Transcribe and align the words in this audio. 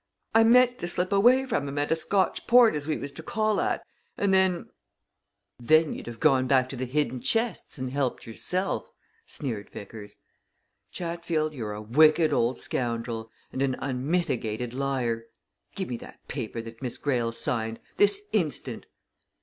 "I 0.33 0.43
meant 0.43 0.79
to 0.79 0.87
slip 0.87 1.11
away 1.11 1.45
from 1.45 1.67
'em 1.67 1.77
at 1.77 1.91
a 1.91 1.95
Scotch 1.95 2.47
port 2.47 2.73
we 2.87 2.97
was 2.97 3.11
to 3.11 3.21
call 3.21 3.61
at, 3.61 3.83
and 4.17 4.33
then" 4.33 4.71
"Then 5.71 5.93
you'd 5.93 6.07
have 6.07 6.19
gone 6.19 6.47
back 6.47 6.69
to 6.69 6.75
the 6.75 6.87
hidden 6.87 7.21
chests 7.21 7.77
and 7.77 7.91
helped 7.91 8.25
yourself," 8.25 8.89
sneered 9.27 9.69
Vickers. 9.69 10.17
"Chatfield, 10.91 11.53
you're 11.53 11.73
a 11.73 11.83
wicked 11.83 12.33
old 12.33 12.59
scoundrel, 12.59 13.29
and 13.51 13.61
an 13.61 13.75
unmitigated 13.77 14.73
liar! 14.73 15.25
Give 15.75 15.87
me 15.89 15.97
that 15.97 16.27
paper 16.27 16.63
that 16.63 16.81
Miss 16.81 16.97
Greyle 16.97 17.31
signed, 17.31 17.79
this 17.97 18.23
instant!" 18.31 18.87